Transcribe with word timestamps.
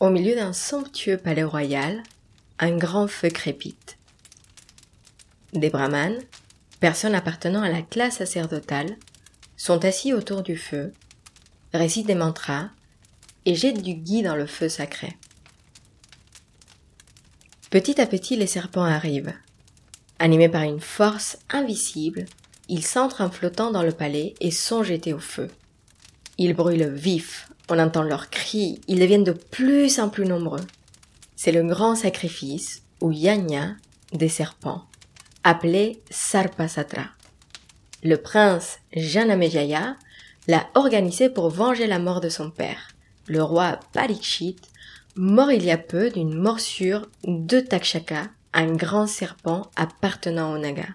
Au 0.00 0.10
milieu 0.10 0.36
d'un 0.36 0.52
somptueux 0.52 1.16
palais 1.16 1.42
royal, 1.42 2.04
un 2.60 2.76
grand 2.76 3.08
feu 3.08 3.30
crépite. 3.30 3.98
Des 5.54 5.70
brahmanes, 5.70 6.20
personnes 6.78 7.16
appartenant 7.16 7.62
à 7.62 7.68
la 7.68 7.82
classe 7.82 8.18
sacerdotale, 8.18 8.96
sont 9.56 9.84
assis 9.84 10.12
autour 10.12 10.42
du 10.42 10.56
feu, 10.56 10.92
récitent 11.74 12.06
des 12.06 12.14
mantras 12.14 12.68
et 13.44 13.56
jettent 13.56 13.82
du 13.82 13.94
ghee 13.94 14.22
dans 14.22 14.36
le 14.36 14.46
feu 14.46 14.68
sacré. 14.68 15.16
Petit 17.70 18.00
à 18.00 18.06
petit, 18.06 18.36
les 18.36 18.46
serpents 18.46 18.84
arrivent. 18.84 19.34
Animés 20.20 20.48
par 20.48 20.62
une 20.62 20.80
force 20.80 21.38
invisible, 21.50 22.26
ils 22.68 22.86
s'entrent 22.86 23.20
en 23.20 23.32
flottant 23.32 23.72
dans 23.72 23.82
le 23.82 23.90
palais 23.90 24.34
et 24.40 24.52
sont 24.52 24.84
jetés 24.84 25.12
au 25.12 25.18
feu. 25.18 25.48
Ils 26.38 26.54
brûlent 26.54 26.88
vifs, 26.88 27.47
on 27.68 27.78
entend 27.78 28.02
leurs 28.02 28.30
cris, 28.30 28.80
ils 28.88 29.00
deviennent 29.00 29.24
de 29.24 29.32
plus 29.32 29.98
en 29.98 30.08
plus 30.08 30.24
nombreux. 30.24 30.64
C'est 31.36 31.52
le 31.52 31.62
grand 31.62 31.94
sacrifice, 31.94 32.82
ou 33.00 33.12
yanya, 33.12 33.76
des 34.12 34.28
serpents, 34.28 34.84
appelé 35.44 36.02
Sarpasatra. 36.10 37.06
Le 38.02 38.16
prince 38.16 38.78
Janamejaya 38.92 39.96
l'a 40.46 40.66
organisé 40.74 41.28
pour 41.28 41.50
venger 41.50 41.86
la 41.86 41.98
mort 41.98 42.20
de 42.20 42.28
son 42.28 42.50
père, 42.50 42.88
le 43.26 43.42
roi 43.42 43.78
Parikshit, 43.92 44.60
mort 45.16 45.52
il 45.52 45.64
y 45.64 45.70
a 45.70 45.78
peu 45.78 46.10
d'une 46.10 46.34
morsure 46.34 47.08
de 47.24 47.60
Takshaka, 47.60 48.28
un 48.54 48.72
grand 48.72 49.06
serpent 49.06 49.70
appartenant 49.76 50.52
au 50.52 50.58
Naga. 50.58 50.86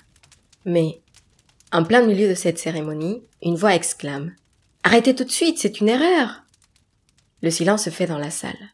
Mais, 0.65 1.01
en 1.71 1.83
plein 1.83 2.01
milieu 2.01 2.27
de 2.29 2.35
cette 2.35 2.59
cérémonie, 2.59 3.21
une 3.41 3.55
voix 3.55 3.75
exclame 3.75 4.33
Arrêtez 4.83 5.15
tout 5.15 5.23
de 5.23 5.31
suite, 5.31 5.59
c'est 5.59 5.79
une 5.79 5.89
erreur. 5.89 6.42
Le 7.43 7.51
silence 7.51 7.83
se 7.83 7.89
fait 7.89 8.07
dans 8.07 8.17
la 8.17 8.31
salle. 8.31 8.71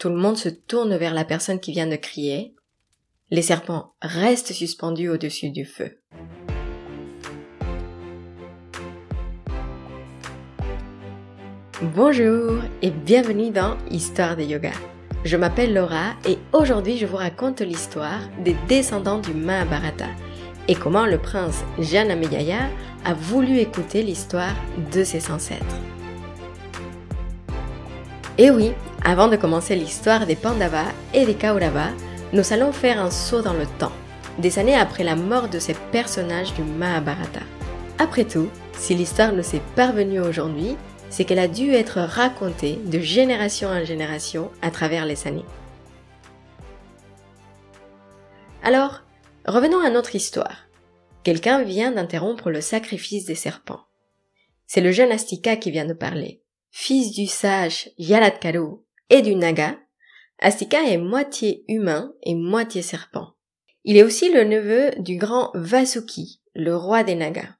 Tout 0.00 0.08
le 0.08 0.16
monde 0.16 0.36
se 0.36 0.48
tourne 0.48 0.96
vers 0.96 1.14
la 1.14 1.24
personne 1.24 1.60
qui 1.60 1.70
vient 1.70 1.86
de 1.86 1.94
crier. 1.94 2.52
Les 3.30 3.42
serpents 3.42 3.94
restent 4.02 4.52
suspendus 4.52 5.08
au-dessus 5.08 5.50
du 5.50 5.64
feu. 5.64 6.00
Bonjour 11.94 12.60
et 12.82 12.90
bienvenue 12.90 13.52
dans 13.52 13.78
Histoire 13.88 14.36
de 14.36 14.42
Yoga. 14.42 14.72
Je 15.24 15.36
m'appelle 15.36 15.74
Laura 15.74 16.14
et 16.26 16.38
aujourd'hui 16.52 16.98
je 16.98 17.06
vous 17.06 17.18
raconte 17.18 17.60
l'histoire 17.60 18.28
des 18.44 18.56
descendants 18.66 19.20
du 19.20 19.32
Mahabharata 19.32 20.08
et 20.66 20.74
comment 20.74 21.06
le 21.06 21.18
prince 21.18 21.62
Janameyaya 21.78 22.68
a 23.04 23.14
voulu 23.14 23.58
écouter 23.58 24.02
l'histoire 24.02 24.56
de 24.92 25.04
ses 25.04 25.30
ancêtres. 25.30 25.76
Et 28.38 28.50
oui, 28.50 28.72
avant 29.04 29.28
de 29.28 29.36
commencer 29.36 29.76
l'histoire 29.76 30.26
des 30.26 30.36
Pandavas 30.36 30.90
et 31.12 31.26
des 31.26 31.34
Kauravas, 31.34 31.90
nous 32.32 32.52
allons 32.52 32.72
faire 32.72 32.98
un 32.98 33.10
saut 33.10 33.42
dans 33.42 33.52
le 33.52 33.66
temps, 33.78 33.92
des 34.38 34.58
années 34.58 34.74
après 34.74 35.04
la 35.04 35.16
mort 35.16 35.48
de 35.48 35.58
ces 35.58 35.74
personnages 35.92 36.54
du 36.54 36.62
Mahabharata. 36.62 37.42
Après 37.98 38.24
tout, 38.24 38.48
si 38.72 38.94
l'histoire 38.94 39.32
ne 39.32 39.42
s'est 39.42 39.60
parvenue 39.76 40.20
aujourd'hui, 40.20 40.76
c'est 41.10 41.26
qu'elle 41.26 41.38
a 41.38 41.48
dû 41.48 41.72
être 41.72 42.00
racontée 42.00 42.78
de 42.86 43.00
génération 43.00 43.68
en 43.68 43.84
génération 43.84 44.50
à 44.62 44.70
travers 44.70 45.04
les 45.04 45.26
années. 45.26 45.44
Alors, 48.62 49.02
revenons 49.46 49.80
à 49.80 49.90
notre 49.90 50.16
histoire. 50.16 50.68
Quelqu'un 51.22 51.62
vient 51.62 51.92
d'interrompre 51.92 52.50
le 52.50 52.62
sacrifice 52.62 53.26
des 53.26 53.34
serpents. 53.34 53.82
C'est 54.66 54.80
le 54.80 54.90
jeune 54.90 55.12
Astika 55.12 55.56
qui 55.56 55.70
vient 55.70 55.84
de 55.84 55.92
parler. 55.92 56.41
Fils 56.74 57.12
du 57.12 57.26
sage 57.26 57.90
Yalatkaru 57.98 58.78
et 59.10 59.20
du 59.20 59.34
Naga, 59.36 59.78
Astika 60.38 60.82
est 60.82 60.96
moitié 60.96 61.64
humain 61.68 62.14
et 62.22 62.34
moitié 62.34 62.80
serpent. 62.80 63.34
Il 63.84 63.98
est 63.98 64.02
aussi 64.02 64.32
le 64.32 64.44
neveu 64.44 64.90
du 64.98 65.16
grand 65.16 65.50
Vasuki, 65.52 66.40
le 66.54 66.74
roi 66.74 67.04
des 67.04 67.14
Nagas. 67.14 67.56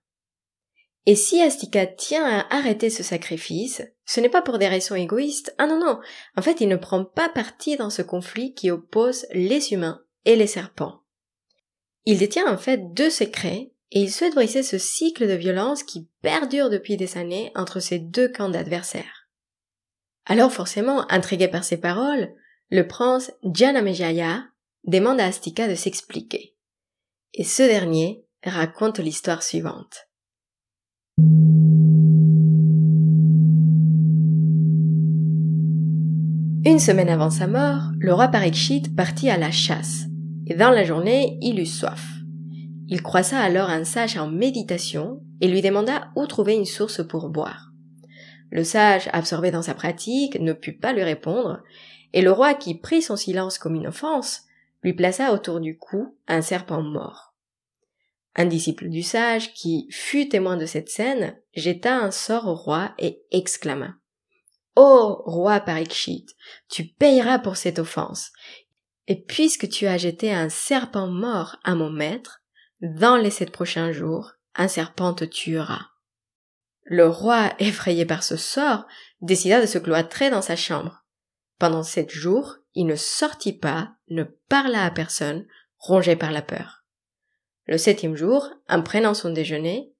Et 1.05 1.15
si 1.15 1.43
Astika 1.43 1.87
tient 1.87 2.25
à 2.25 2.57
arrêter 2.57 2.89
ce 2.89 3.03
sacrifice, 3.03 3.83
ce 4.07 4.21
n'est 4.21 4.31
pas 4.31 4.41
pour 4.41 4.59
des 4.59 4.69
raisons 4.69 4.95
égoïstes. 4.95 5.55
Ah 5.59 5.67
non, 5.67 5.79
non. 5.79 6.01
En 6.37 6.43
fait, 6.43 6.63
il 6.63 6.69
ne 6.69 6.77
prend 6.77 7.05
pas 7.05 7.29
parti 7.29 7.77
dans 7.77 7.91
ce 7.91 8.03
conflit 8.03 8.55
qui 8.55 8.71
oppose 8.71 9.27
les 9.33 9.75
humains 9.75 10.03
et 10.25 10.37
les 10.37 10.47
serpents. 10.47 11.03
Il 12.07 12.19
détient 12.19 12.51
en 12.51 12.57
fait 12.57 12.95
deux 12.95 13.11
secrets 13.11 13.72
et 13.95 14.01
il 14.01 14.11
souhaite 14.11 14.35
briser 14.35 14.63
ce 14.63 14.79
cycle 14.79 15.29
de 15.29 15.35
violence 15.35 15.83
qui 15.83 16.09
perdure 16.23 16.71
depuis 16.71 16.97
des 16.97 17.19
années 17.19 17.53
entre 17.55 17.79
ces 17.79 17.99
deux 17.99 18.29
camps 18.29 18.49
d'adversaires. 18.49 19.29
Alors 20.25 20.51
forcément, 20.51 21.05
intrigué 21.13 21.47
par 21.47 21.63
ces 21.63 21.77
paroles, 21.77 22.33
le 22.71 22.89
prince 22.89 23.33
Janamejaya 23.45 24.45
demande 24.85 25.21
à 25.21 25.27
Astika 25.27 25.69
de 25.69 25.75
s'expliquer. 25.75 26.57
Et 27.35 27.45
ce 27.45 27.63
dernier 27.63 28.25
raconte 28.45 28.99
l'histoire 28.99 29.43
suivante. 29.43 30.09
Une 36.65 36.79
semaine 36.79 37.11
avant 37.11 37.31
sa 37.31 37.47
mort, 37.47 37.91
le 37.99 38.15
roi 38.15 38.29
Parikshit 38.29 38.97
partit 38.97 39.29
à 39.29 39.37
la 39.37 39.51
chasse, 39.51 40.05
et 40.47 40.55
dans 40.55 40.71
la 40.71 40.85
journée, 40.85 41.37
il 41.43 41.61
eut 41.61 41.67
soif. 41.67 42.22
Il 42.93 43.03
croisa 43.03 43.41
alors 43.41 43.71
un 43.71 43.85
sage 43.85 44.19
en 44.19 44.29
méditation 44.29 45.23
et 45.41 45.49
lui 45.49 45.63
demanda 45.63 46.11
où 46.15 46.27
trouver 46.27 46.53
une 46.53 46.67
source 46.67 47.03
pour 47.03 47.31
boire. 47.31 47.71
Le 48.51 48.65
sage, 48.65 49.09
absorbé 49.15 49.51
dans 49.51 49.63
sa 49.63 49.73
pratique, 49.73 50.39
ne 50.39 50.53
put 50.53 50.77
pas 50.77 50.93
lui 50.93 51.03
répondre, 51.03 51.63
et 52.13 52.21
le 52.21 52.31
roi, 52.31 52.53
qui 52.53 52.75
prit 52.75 53.01
son 53.01 53.17
silence 53.17 53.57
comme 53.57 53.77
une 53.77 53.87
offense, 53.87 54.43
lui 54.83 54.93
plaça 54.93 55.33
autour 55.33 55.61
du 55.61 55.79
cou 55.79 56.19
un 56.29 56.43
serpent 56.43 56.83
mort. 56.83 57.33
Un 58.37 58.45
disciple 58.45 58.91
du 58.91 59.03
sage, 59.03 59.55
qui 59.55 59.87
fut 59.91 60.29
témoin 60.29 60.59
de 60.59 60.67
cette 60.67 60.91
scène, 60.91 61.39
jeta 61.55 61.97
un 61.97 62.11
sort 62.11 62.47
au 62.47 62.55
roi 62.55 62.93
et 62.99 63.23
exclama 63.31 63.95
Ô 64.77 65.23
roi 65.25 65.61
Parikshit, 65.61 66.27
tu 66.69 66.85
payeras 66.85 67.39
pour 67.39 67.57
cette 67.57 67.79
offense. 67.79 68.33
Et 69.07 69.17
puisque 69.17 69.71
tu 69.71 69.87
as 69.87 69.97
jeté 69.97 70.31
un 70.31 70.51
serpent 70.51 71.07
mort 71.07 71.57
à 71.65 71.75
mon 71.75 71.89
maître, 71.89 72.42
dans 72.83 73.17
les 73.17 73.31
sept 73.31 73.53
prochains 73.53 73.93
jours, 73.93 74.33
un 74.57 74.69
serpent 74.69 75.15
te 75.15 75.25
tuera. 75.25 75.93
Le 76.85 77.07
roi, 77.07 77.55
effrayé 77.61 78.05
par 78.05 78.23
ce 78.25 78.37
sort, 78.37 78.87
décida 79.21 79.61
de 79.61 79.67
se 79.67 79.79
cloîtrer 79.79 80.31
dans 80.31 80.43
sa 80.43 80.57
chambre. 80.57 81.05
Pendant 81.59 81.85
sept 81.85 82.11
jours, 82.11 82.57
il 82.75 82.87
ne 82.87 82.97
sortit 82.97 83.53
pas, 83.53 83.93
ne 84.09 84.25
parla 84.49 84.85
à 84.85 84.91
personne, 84.91 85.47
rongé 85.79 86.17
par 86.17 86.33
la 86.33 86.43
peur. 86.43 86.85
Le 87.67 87.79
septième 87.79 88.17
jour, 88.17 88.51
en 88.69 88.83
prenant 88.83 89.15
son 89.15 89.31
déjeuner, 89.31 89.95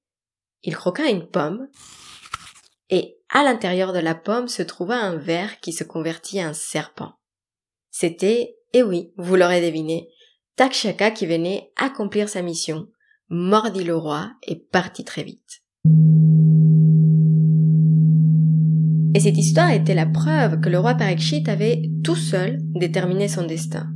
il 0.65 0.77
croqua 0.77 1.09
une 1.09 1.29
pomme, 1.29 1.69
et 2.91 3.17
à 3.29 3.45
l'intérieur 3.45 3.93
de 3.93 4.01
la 4.01 4.17
pomme 4.17 4.49
se 4.49 4.63
trouva 4.63 4.97
un 4.97 5.17
ver 5.17 5.61
qui 5.61 5.73
se 5.73 5.85
convertit 5.85 6.45
en 6.45 6.53
serpent. 6.53 7.13
C'était, 7.91 8.57
et 8.73 8.83
oui, 8.83 9.13
vous 9.17 9.37
l'aurez 9.37 9.61
deviné, 9.61 10.12
Takshaka 10.57 11.11
qui 11.11 11.27
venait 11.27 11.73
accomplir 11.77 12.29
sa 12.29 12.43
mission, 12.43 12.89
mordit 13.31 13.85
le 13.85 13.97
roi 13.97 14.33
et 14.47 14.57
partit 14.57 15.05
très 15.05 15.23
vite. 15.23 15.63
Et 19.15 19.21
cette 19.21 19.39
histoire 19.39 19.71
était 19.71 19.95
la 19.95 20.07
preuve 20.07 20.61
que 20.61 20.69
le 20.69 20.79
roi 20.79 20.95
Parikshit 20.95 21.49
avait 21.49 21.83
tout 22.05 22.17
seul 22.17 22.59
déterminé 22.75 23.29
son 23.29 23.47
destin, 23.47 23.89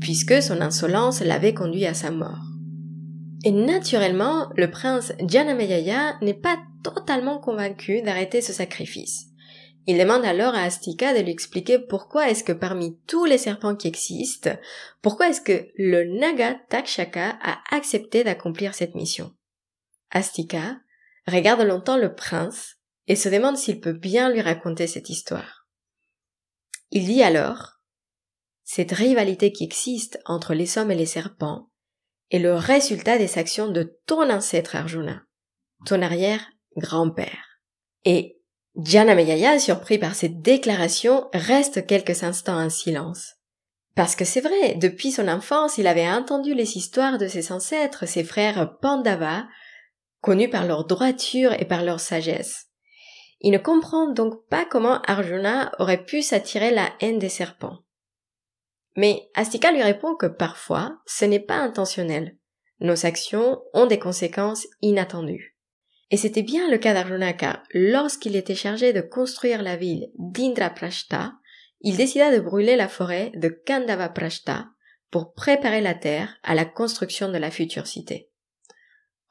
puisque 0.00 0.42
son 0.42 0.60
insolence 0.60 1.20
l'avait 1.22 1.54
conduit 1.54 1.86
à 1.86 1.94
sa 1.94 2.10
mort. 2.10 2.44
Et 3.44 3.52
naturellement, 3.52 4.50
le 4.56 4.70
prince 4.70 5.12
Janameyaya 5.26 6.16
n'est 6.22 6.34
pas 6.34 6.56
totalement 6.82 7.38
convaincu 7.38 8.02
d'arrêter 8.02 8.40
ce 8.40 8.52
sacrifice. 8.52 9.26
Il 9.86 9.98
demande 9.98 10.24
alors 10.24 10.54
à 10.54 10.62
Astika 10.62 11.14
de 11.14 11.22
lui 11.22 11.30
expliquer 11.30 11.78
pourquoi 11.78 12.28
est-ce 12.28 12.42
que 12.42 12.52
parmi 12.52 12.98
tous 13.06 13.24
les 13.24 13.38
serpents 13.38 13.76
qui 13.76 13.86
existent, 13.86 14.50
pourquoi 15.00 15.28
est-ce 15.28 15.40
que 15.40 15.68
le 15.76 16.18
Naga 16.18 16.54
Takshaka 16.68 17.38
a 17.40 17.62
accepté 17.70 18.24
d'accomplir 18.24 18.74
cette 18.74 18.96
mission. 18.96 19.32
Astika 20.10 20.76
regarde 21.28 21.62
longtemps 21.62 21.96
le 21.96 22.14
prince 22.14 22.76
et 23.06 23.14
se 23.14 23.28
demande 23.28 23.56
s'il 23.56 23.80
peut 23.80 23.92
bien 23.92 24.28
lui 24.28 24.40
raconter 24.40 24.88
cette 24.88 25.08
histoire. 25.08 25.68
Il 26.90 27.06
dit 27.06 27.22
alors 27.22 27.80
Cette 28.64 28.92
rivalité 28.92 29.52
qui 29.52 29.64
existe 29.64 30.18
entre 30.24 30.54
les 30.54 30.78
hommes 30.78 30.90
et 30.90 30.96
les 30.96 31.06
serpents 31.06 31.70
est 32.30 32.40
le 32.40 32.54
résultat 32.54 33.18
des 33.18 33.38
actions 33.38 33.68
de 33.68 33.96
ton 34.06 34.30
ancêtre 34.30 34.74
Arjuna, 34.74 35.22
ton 35.84 36.02
arrière-grand-père. 36.02 37.60
Et 38.04 38.35
Janameyaya, 38.76 39.58
surpris 39.58 39.98
par 39.98 40.14
cette 40.14 40.42
déclaration, 40.42 41.28
reste 41.32 41.86
quelques 41.86 42.22
instants 42.22 42.60
en 42.60 42.68
silence. 42.68 43.36
Parce 43.94 44.14
que 44.14 44.26
c'est 44.26 44.42
vrai, 44.42 44.74
depuis 44.74 45.10
son 45.10 45.28
enfance, 45.28 45.78
il 45.78 45.86
avait 45.86 46.08
entendu 46.08 46.52
les 46.52 46.76
histoires 46.76 47.16
de 47.16 47.26
ses 47.26 47.50
ancêtres, 47.52 48.06
ses 48.06 48.22
frères 48.22 48.76
Pandava, 48.80 49.46
connus 50.20 50.50
par 50.50 50.66
leur 50.66 50.84
droiture 50.84 51.54
et 51.54 51.64
par 51.64 51.82
leur 51.82 52.00
sagesse. 52.00 52.66
Il 53.40 53.52
ne 53.52 53.58
comprend 53.58 54.08
donc 54.12 54.46
pas 54.48 54.66
comment 54.66 55.00
Arjuna 55.02 55.72
aurait 55.78 56.04
pu 56.04 56.20
s'attirer 56.20 56.70
la 56.70 56.90
haine 57.00 57.18
des 57.18 57.30
serpents. 57.30 57.78
Mais 58.96 59.28
Astika 59.34 59.72
lui 59.72 59.82
répond 59.82 60.16
que 60.16 60.26
parfois, 60.26 60.98
ce 61.06 61.24
n'est 61.24 61.40
pas 61.40 61.56
intentionnel. 61.56 62.36
Nos 62.80 63.06
actions 63.06 63.62
ont 63.72 63.86
des 63.86 63.98
conséquences 63.98 64.66
inattendues. 64.82 65.55
Et 66.10 66.16
c'était 66.16 66.42
bien 66.42 66.70
le 66.70 66.78
cas 66.78 66.94
d'Arjuna 66.94 67.32
car 67.32 67.62
lorsqu'il 67.72 68.36
était 68.36 68.54
chargé 68.54 68.92
de 68.92 69.00
construire 69.00 69.62
la 69.62 69.76
ville 69.76 70.10
d'Indraprashta, 70.18 71.32
il 71.80 71.96
décida 71.96 72.34
de 72.34 72.40
brûler 72.40 72.76
la 72.76 72.88
forêt 72.88 73.32
de 73.34 73.48
Kandavaprashta 73.48 74.68
pour 75.10 75.34
préparer 75.34 75.80
la 75.80 75.94
terre 75.94 76.36
à 76.42 76.54
la 76.54 76.64
construction 76.64 77.30
de 77.30 77.38
la 77.38 77.50
future 77.50 77.86
cité. 77.86 78.30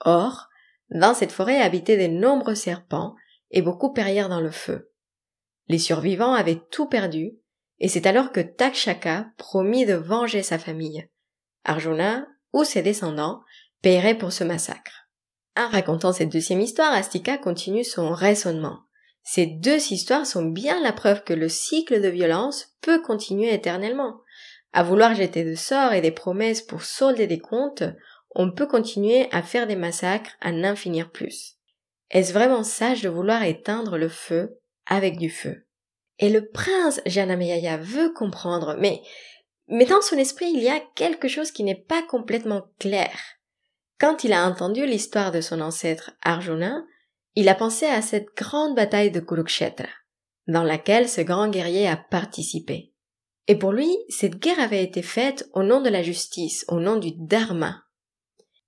Or, 0.02 0.50
dans 0.90 1.14
cette 1.14 1.32
forêt 1.32 1.62
habitaient 1.62 2.08
de 2.08 2.14
nombreux 2.14 2.56
serpents 2.56 3.16
et 3.52 3.62
beaucoup 3.62 3.94
périrent 3.94 4.30
dans 4.30 4.42
le 4.42 4.52
feu. 4.52 4.92
Les 5.68 5.80
survivants 5.80 6.34
avaient 6.34 6.62
tout 6.72 6.88
perdu, 6.88 7.34
et 7.80 7.88
c'est 7.88 8.06
alors 8.06 8.32
que 8.32 8.40
Takshaka 8.40 9.28
promit 9.38 9.86
de 9.86 9.96
venger 9.96 10.44
sa 10.44 10.60
famille. 10.60 11.10
Arjuna 11.64 12.28
ou 12.54 12.64
ses 12.64 12.82
descendants 12.82 13.42
paieraient 13.82 14.18
pour 14.18 14.32
ce 14.32 14.44
massacre. 14.44 15.05
En 15.58 15.70
racontant 15.70 16.12
cette 16.12 16.32
deuxième 16.32 16.62
histoire, 16.62 16.94
Astika 16.94 17.38
continue 17.38 17.84
son 17.84 18.12
raisonnement. 18.14 18.80
Ces 19.24 19.48
deux 19.48 19.92
histoires 19.92 20.26
sont 20.26 20.46
bien 20.46 20.82
la 20.82 20.94
preuve 20.94 21.24
que 21.24 21.34
le 21.34 21.50
cycle 21.50 22.02
de 22.02 22.10
violence 22.10 22.76
peut 22.82 23.02
continuer 23.02 23.54
éternellement. 23.54 24.20
À 24.74 24.84
vouloir 24.84 25.16
jeter 25.16 25.44
de 25.44 25.56
sorts 25.56 25.94
et 25.94 26.02
des 26.02 26.12
promesses 26.12 26.62
pour 26.62 26.84
solder 26.84 27.26
des 27.26 27.40
comptes, 27.40 27.84
on 28.36 28.52
peut 28.52 28.68
continuer 28.68 29.28
à 29.32 29.42
faire 29.42 29.66
des 29.66 29.78
massacres 29.78 30.32
à 30.42 30.52
n'en 30.52 30.76
finir 30.76 31.10
plus. 31.10 31.54
Est-ce 32.12 32.34
vraiment 32.34 32.64
sage 32.64 33.02
de 33.02 33.10
vouloir 33.10 33.44
éteindre 33.44 33.98
le 33.98 34.10
feu 34.10 34.60
avec 34.86 35.18
du 35.18 35.30
feu? 35.30 35.66
Et 36.20 36.30
le 36.30 36.48
prince 36.50 37.02
Janameyaya 37.06 37.78
veut 37.78 38.12
comprendre, 38.14 38.76
mais, 38.78 39.02
mais 39.70 39.86
dans 39.86 40.02
son 40.02 40.18
esprit 40.18 40.52
il 40.54 40.62
y 40.62 40.70
a 40.70 40.82
quelque 40.96 41.30
chose 41.30 41.52
qui 41.52 41.64
n'est 41.64 41.76
pas 41.76 42.04
complètement 42.04 42.68
clair. 42.80 43.18
Quand 44.00 44.24
il 44.24 44.34
a 44.34 44.48
entendu 44.48 44.86
l'histoire 44.86 45.32
de 45.32 45.42
son 45.42 45.62
ancêtre 45.62 46.12
Arjuna, 46.22 46.84
il 47.36 47.50
a 47.50 47.56
pensé 47.56 47.86
à 47.86 48.02
cette 48.02 48.36
grande 48.36 48.76
bataille 48.76 49.12
de 49.12 49.20
Kurukshetra, 49.20 49.88
dans 50.48 50.64
laquelle 50.64 51.08
ce 51.08 51.22
grand 51.22 51.50
guerrier 51.50 51.88
a 51.88 51.98
participé. 51.98 52.94
Et 53.48 53.58
pour 53.58 53.72
lui, 53.72 53.90
cette 54.10 54.40
guerre 54.40 54.60
avait 54.60 54.84
été 54.84 55.02
faite 55.02 55.50
au 55.54 55.64
nom 55.64 55.82
de 55.82 55.90
la 55.90 56.02
justice, 56.02 56.66
au 56.68 56.80
nom 56.80 56.98
du 56.98 57.12
dharma. 57.12 57.84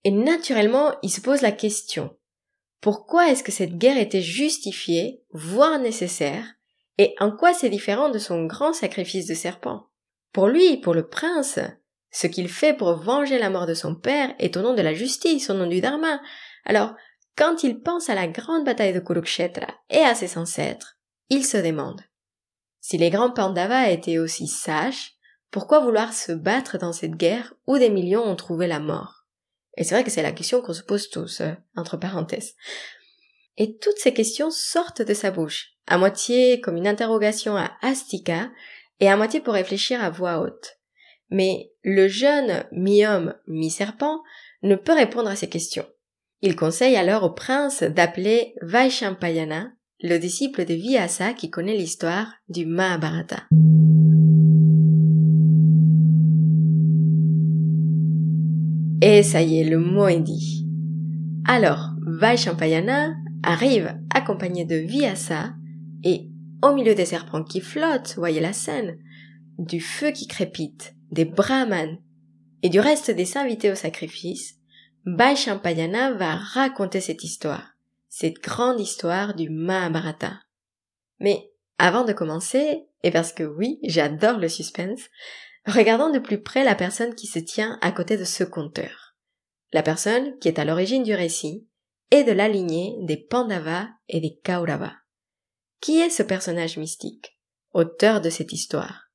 Et 0.04 0.12
naturellement, 0.12 0.94
il 1.02 1.10
se 1.10 1.22
pose 1.22 1.42
la 1.42 1.52
question, 1.52 2.16
pourquoi 2.82 3.30
est-ce 3.30 3.44
que 3.44 3.52
cette 3.52 3.78
guerre 3.78 3.98
était 3.98 4.22
justifiée, 4.22 5.24
voire 5.32 5.80
nécessaire, 5.80 6.46
et 6.98 7.16
en 7.20 7.32
quoi 7.32 7.54
c'est 7.54 7.70
différent 7.70 8.10
de 8.10 8.20
son 8.20 8.46
grand 8.46 8.74
sacrifice 8.74 9.28
de 9.28 9.34
serpent? 9.34 9.88
Pour 10.32 10.48
lui, 10.48 10.78
pour 10.78 10.94
le 10.94 11.08
prince, 11.08 11.60
ce 12.12 12.28
qu'il 12.28 12.50
fait 12.50 12.74
pour 12.74 12.96
venger 12.96 13.38
la 13.38 13.50
mort 13.50 13.66
de 13.66 13.74
son 13.74 13.96
père 13.96 14.34
est 14.40 14.58
au 14.58 14.62
nom 14.62 14.74
de 14.74 14.82
la 14.82 14.94
justice, 14.94 15.50
au 15.50 15.54
nom 15.54 15.68
du 15.68 15.82
dharma. 15.82 16.22
Alors, 16.66 16.94
quand 17.36 17.64
il 17.64 17.82
pense 17.82 18.10
à 18.10 18.16
la 18.16 18.28
grande 18.28 18.66
bataille 18.66 18.94
de 18.94 19.00
Kurukshetra 19.00 19.68
et 19.90 20.00
à 20.00 20.16
ses 20.16 20.38
ancêtres, 20.38 20.98
il 21.30 21.46
se 21.46 21.58
demande 21.58 22.02
si 22.88 22.98
les 22.98 23.10
grands 23.10 23.32
Pandavas 23.32 23.90
étaient 23.90 24.18
aussi 24.18 24.48
sages, 24.48 25.16
pourquoi 25.52 25.82
vouloir 25.82 26.14
se 26.14 26.32
battre 26.32 26.78
dans 26.78 26.94
cette 26.94 27.18
guerre 27.18 27.54
où 27.68 27.78
des 27.78 27.90
millions 27.90 28.24
ont 28.24 28.38
trouvé 28.38 28.66
la 28.66 28.80
mort? 28.80 29.26
Et 29.76 29.84
c'est 29.84 29.94
vrai 29.94 30.06
que 30.06 30.10
c'est 30.10 30.22
la 30.22 30.32
question 30.32 30.62
qu'on 30.62 30.72
se 30.72 30.84
pose 30.84 31.10
tous, 31.10 31.42
euh, 31.42 31.52
entre 31.76 31.98
parenthèses. 31.98 32.56
Et 33.58 33.76
toutes 33.78 33.98
ces 33.98 34.14
questions 34.14 34.52
sortent 34.52 35.02
de 35.02 35.14
sa 35.14 35.32
bouche, 35.32 35.74
à 35.86 35.98
moitié 35.98 36.62
comme 36.62 36.78
une 36.78 36.88
interrogation 36.88 37.58
à 37.58 37.72
Astika 37.82 38.50
et 39.02 39.10
à 39.10 39.18
moitié 39.18 39.42
pour 39.42 39.56
réfléchir 39.56 40.02
à 40.02 40.10
voix 40.10 40.40
haute. 40.40 40.77
Mais 41.30 41.72
le 41.84 42.08
jeune 42.08 42.66
mi-homme, 42.72 43.34
mi-serpent 43.48 44.22
ne 44.64 44.76
peut 44.76 44.94
répondre 44.94 45.30
à 45.30 45.36
ces 45.36 45.50
questions. 45.50 45.86
Il 46.42 46.56
conseille 46.56 46.96
alors 46.96 47.24
au 47.24 47.32
prince 47.32 47.84
d'appeler 47.84 48.54
Vaishampayana, 48.62 49.72
le 50.02 50.18
disciple 50.18 50.66
de 50.66 50.74
Vyasa 50.74 51.34
qui 51.34 51.50
connaît 51.50 51.76
l'histoire 51.76 52.32
du 52.48 52.66
Mahabharata. 52.66 53.44
Et 59.02 59.24
ça 59.24 59.42
y 59.42 59.60
est, 59.60 59.64
le 59.64 59.80
mot 59.80 60.08
est 60.08 60.20
dit. 60.20 60.68
Alors, 61.46 61.92
Vaishampayana 62.06 63.16
arrive 63.44 63.96
accompagné 64.14 64.66
de 64.66 64.76
Vyasa 64.76 65.54
et 66.04 66.30
au 66.64 66.74
milieu 66.74 66.96
des 66.96 67.06
serpents 67.06 67.44
qui 67.44 67.62
flottent, 67.62 68.16
voyez 68.18 68.40
la 68.40 68.54
scène, 68.54 68.98
du 69.58 69.80
feu 69.80 70.12
qui 70.12 70.28
crépite, 70.28 70.97
des 71.12 71.26
brahmanes 71.26 71.98
et 72.64 72.70
du 72.70 72.80
reste 72.80 73.12
des 73.12 73.38
invités 73.38 73.72
au 73.72 73.76
sacrifice, 73.76 74.56
Vaishampayana 75.06 76.14
va 76.14 76.36
raconter 76.36 77.00
cette 77.00 77.24
histoire, 77.24 77.76
cette 78.10 78.42
grande 78.42 78.80
histoire 78.80 79.36
du 79.36 79.50
Mahabharata. 79.50 80.40
Mais 81.20 81.52
avant 81.78 82.04
de 82.04 82.14
commencer, 82.14 82.84
et 83.04 83.12
parce 83.12 83.32
que 83.32 83.44
oui, 83.44 83.80
j'adore 83.84 84.38
le 84.38 84.50
suspense, 84.50 85.02
regardons 85.66 86.10
de 86.10 86.20
plus 86.20 86.42
près 86.42 86.64
la 86.64 86.76
personne 86.76 87.16
qui 87.16 87.28
se 87.28 87.40
tient 87.40 87.78
à 87.82 87.92
côté 87.92 88.18
de 88.18 88.26
ce 88.26 88.44
conteur. 88.44 89.16
La 89.74 89.84
personne 89.84 90.38
qui 90.40 90.48
est 90.48 90.60
à 90.60 90.66
l'origine 90.66 91.04
du 91.04 91.14
récit 91.14 91.68
est 92.12 92.24
de 92.24 92.32
la 92.32 92.48
lignée 92.48 92.96
des 93.02 93.18
Pandavas 93.18 93.88
et 94.08 94.20
des 94.20 94.40
Kauravas. 94.44 94.96
Qui 95.82 96.00
est 96.00 96.10
ce 96.10 96.24
personnage 96.24 96.78
mystique, 96.78 97.38
auteur 97.74 98.22
de 98.22 98.30
cette 98.30 98.54
histoire? 98.54 99.12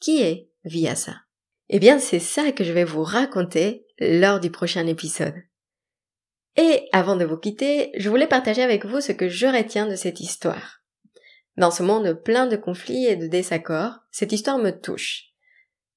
Qui 0.00 0.22
est 0.22 0.50
Vyasa 0.66 1.14
Eh 1.68 1.78
bien, 1.78 1.98
c'est 2.00 2.18
ça 2.18 2.50
que 2.50 2.64
je 2.64 2.72
vais 2.72 2.84
vous 2.84 3.04
raconter 3.04 3.86
lors 4.00 4.40
du 4.40 4.50
prochain 4.50 4.86
épisode. 4.86 5.34
Et 6.56 6.88
avant 6.92 7.16
de 7.16 7.24
vous 7.24 7.36
quitter, 7.36 7.92
je 7.96 8.10
voulais 8.10 8.26
partager 8.26 8.62
avec 8.62 8.84
vous 8.84 9.00
ce 9.00 9.12
que 9.12 9.28
je 9.28 9.46
retiens 9.46 9.86
de 9.86 9.94
cette 9.94 10.20
histoire. 10.20 10.82
Dans 11.56 11.70
ce 11.70 11.84
monde 11.84 12.20
plein 12.24 12.46
de 12.46 12.56
conflits 12.56 13.06
et 13.06 13.16
de 13.16 13.28
désaccords, 13.28 14.00
cette 14.10 14.32
histoire 14.32 14.58
me 14.58 14.70
touche. 14.70 15.26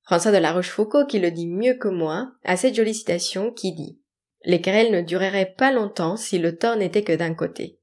François 0.03 0.31
de 0.31 0.37
la 0.37 0.53
Rochefoucauld, 0.53 1.07
qui 1.07 1.19
le 1.19 1.31
dit 1.31 1.47
mieux 1.47 1.73
que 1.73 1.87
moi, 1.87 2.31
a 2.43 2.55
cette 2.55 2.75
jolie 2.75 2.93
citation 2.93 3.51
qui 3.51 3.73
dit 3.73 3.99
Les 4.45 4.61
querelles 4.61 4.91
ne 4.91 5.01
dureraient 5.01 5.53
pas 5.57 5.71
longtemps 5.71 6.15
si 6.15 6.37
le 6.37 6.57
tort 6.57 6.75
n'était 6.75 7.03
que 7.03 7.15
d'un 7.15 7.33
côté. 7.33 7.79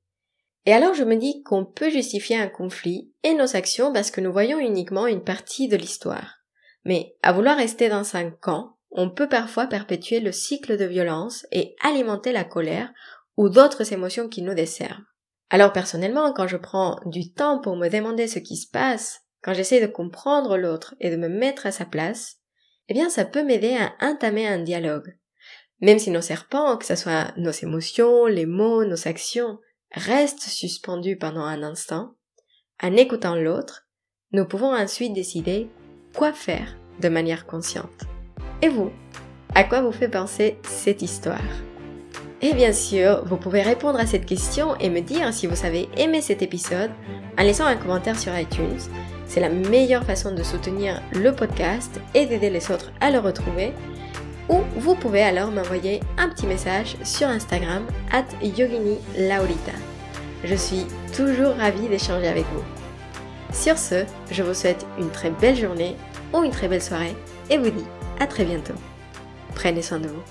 Et 0.67 0.73
alors 0.73 0.95
je 0.95 1.05
me 1.05 1.17
dis 1.17 1.43
qu'on 1.43 1.65
peut 1.65 1.91
justifier 1.91 2.37
un 2.37 2.49
conflit 2.49 3.13
et 3.23 3.35
nos 3.35 3.57
actions 3.57 3.93
parce 3.93 4.11
que 4.11 4.21
nous 4.21 4.33
voyons 4.33 4.59
uniquement 4.59 5.07
une 5.07 5.23
partie 5.23 5.69
de 5.69 5.77
l'histoire. 5.77 6.36
Mais 6.87 7.17
à 7.23 7.33
vouloir 7.33 7.57
rester 7.57 7.89
dans 7.89 8.15
un 8.15 8.31
camp, 8.31 8.77
on 8.93 9.11
peut 9.11 9.29
parfois 9.29 9.67
perpétuer 9.67 10.21
le 10.21 10.31
cycle 10.31 10.79
de 10.79 10.85
violence 10.85 11.45
et 11.51 11.75
alimenter 11.83 12.31
la 12.31 12.45
colère 12.45 12.93
ou 13.37 13.49
d'autres 13.49 13.93
émotions 13.93 14.29
qui 14.29 14.41
nous 14.41 14.55
desservent. 14.55 15.03
Alors 15.51 15.73
personnellement, 15.73 16.33
quand 16.33 16.47
je 16.47 16.57
prends 16.57 17.01
du 17.05 17.33
temps 17.33 17.61
pour 17.61 17.77
me 17.77 17.89
demander 17.89 18.29
ce 18.29 18.39
qui 18.39 18.57
se 18.57 18.71
passe, 18.71 19.23
quand 19.43 19.53
j'essaie 19.53 19.81
de 19.81 19.89
comprendre 19.89 20.57
l'autre 20.57 20.95
et 21.01 21.11
de 21.11 21.17
me 21.17 21.29
mettre 21.29 21.67
à 21.67 21.73
sa 21.73 21.87
place, 21.87 22.37
eh 22.89 22.95
bien 22.95 23.11
ça 23.11 23.25
peut 23.25 23.43
m'aider 23.43 23.77
à 23.77 23.93
entamer 24.01 24.47
un 24.47 24.61
dialogue. 24.61 25.19
Même 25.81 25.99
si 25.99 26.13
nos 26.13 26.21
serpents, 26.21 26.77
que 26.77 26.87
ce 26.87 26.95
soit 26.95 27.33
nos 27.37 27.51
émotions, 27.51 28.27
les 28.27 28.47
mots, 28.47 28.85
nos 28.85 29.09
actions, 29.09 29.59
restent 29.91 30.49
suspendus 30.49 31.19
pendant 31.19 31.45
un 31.45 31.65
instant, 31.65 32.15
en 32.81 32.95
écoutant 32.95 33.35
l'autre, 33.35 33.89
nous 34.31 34.47
pouvons 34.47 34.73
ensuite 34.73 35.15
décider 35.15 35.69
quoi 36.17 36.33
faire 36.33 36.77
de 37.01 37.09
manière 37.09 37.47
consciente. 37.47 38.07
Et 38.63 38.69
vous 38.69 38.91
À 39.55 39.65
quoi 39.65 39.83
vous 39.83 39.93
fait 39.93 40.09
penser 40.09 40.57
cette 40.63 41.03
histoire? 41.03 41.39
Et 42.41 42.55
bien 42.55 42.73
sûr, 42.73 43.23
vous 43.27 43.37
pouvez 43.37 43.61
répondre 43.61 44.01
à 44.01 44.07
cette 44.07 44.25
question 44.25 44.77
et 44.77 44.89
me 44.89 45.01
dire 45.01 45.33
si 45.33 45.47
vous 45.47 45.65
avez 45.65 45.89
aimé 45.97 46.23
cet 46.23 46.43
épisode 46.43 46.91
en 47.39 47.43
laissant 47.43 47.67
un 47.67 47.77
commentaire 47.77 48.19
sur 48.19 48.37
iTunes. 48.37 48.79
C'est 49.27 49.41
la 49.41 49.51
meilleure 49.51 50.05
façon 50.05 50.35
de 50.35 50.43
soutenir 50.43 51.03
le 51.13 51.33
podcast 51.33 52.01
et 52.15 52.27
d'aider 52.27 52.51
les 52.51 52.71
autres 52.71 52.93
à 53.01 53.11
le 53.11 53.19
retrouver. 53.19 53.73
Ou 54.49 54.61
vous 54.77 54.95
pouvez 54.95 55.23
alors 55.23 55.51
m'envoyer 55.51 56.01
un 56.19 56.29
petit 56.29 56.47
message 56.47 56.97
sur 57.03 57.29
Instagram 57.29 57.85
at 58.13 58.27
Yogini 58.43 58.99
Laurita. 59.19 59.73
Je 60.45 60.55
suis 60.55 60.87
toujours 61.15 61.57
ravie 61.57 61.89
d'échanger 61.89 62.29
avec 62.29 62.45
vous. 62.55 62.86
Sur 63.57 63.79
ce, 63.79 64.05
je 64.31 64.43
vous 64.43 64.53
souhaite 64.53 64.87
une 64.99 65.11
très 65.11 65.31
belle 65.31 65.57
journée 65.57 65.97
ou 66.35 66.45
une 66.45 66.51
très 66.51 66.69
belle 66.69 66.83
soirée 66.83 67.17
et 67.49 67.57
vous 67.57 67.71
dis 67.71 67.87
à 68.21 68.27
très 68.27 68.45
bientôt. 68.45 68.75
Prenez 69.55 69.81
soin 69.81 69.99
de 69.99 70.09
vous. 70.09 70.23